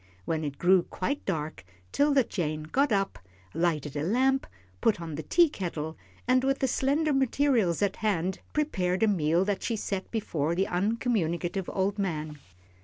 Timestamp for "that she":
9.45-9.75